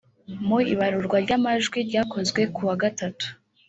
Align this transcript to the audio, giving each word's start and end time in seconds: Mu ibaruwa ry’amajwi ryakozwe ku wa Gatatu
Mu 0.47 0.57
ibaruwa 0.73 1.17
ry’amajwi 1.25 1.77
ryakozwe 1.87 2.41
ku 2.53 2.61
wa 2.67 2.75
Gatatu 2.83 3.27